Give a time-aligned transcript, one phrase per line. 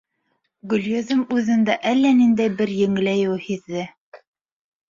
[0.71, 3.85] Гөлйөҙөм үҙендә әллә ниндәй бер еңеләйеү һиҙҙе.